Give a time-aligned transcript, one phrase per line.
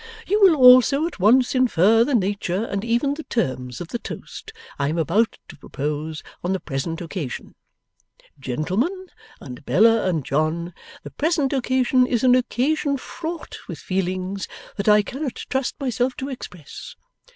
[0.25, 4.51] You will also at once infer the nature and even the terms of the toast
[4.79, 7.53] I am about to propose on the present occasion.
[8.39, 9.09] Gentlemen
[9.39, 15.03] and Bella and John the present occasion is an occasion fraught with feelings that I
[15.03, 16.95] cannot trust myself to express.